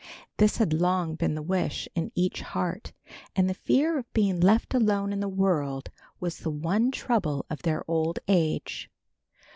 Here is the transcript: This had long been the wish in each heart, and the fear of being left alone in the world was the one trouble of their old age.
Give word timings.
This 0.37 0.57
had 0.57 0.73
long 0.73 1.13
been 1.13 1.35
the 1.35 1.43
wish 1.43 1.87
in 1.93 2.11
each 2.15 2.41
heart, 2.41 2.91
and 3.35 3.47
the 3.47 3.53
fear 3.53 3.99
of 3.99 4.11
being 4.13 4.39
left 4.39 4.73
alone 4.73 5.13
in 5.13 5.19
the 5.19 5.29
world 5.29 5.91
was 6.19 6.39
the 6.39 6.49
one 6.49 6.89
trouble 6.89 7.45
of 7.51 7.61
their 7.61 7.83
old 7.87 8.17
age. 8.27 8.89